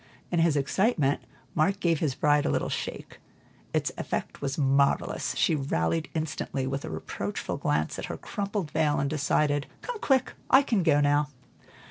[0.31, 1.21] In his excitement,
[1.53, 3.19] Mark gave his bride a little shake.
[3.71, 5.35] Its effect was marvellous.
[5.35, 9.99] She rallied instantly, with a reproachful glance at her crumpled veil and a decided "Come
[9.99, 11.27] quick, I can go now."